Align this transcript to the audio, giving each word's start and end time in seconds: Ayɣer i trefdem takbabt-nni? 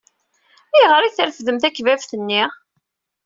Ayɣer 0.75 1.03
i 1.03 1.09
trefdem 1.11 1.57
takbabt-nni? 1.59 2.43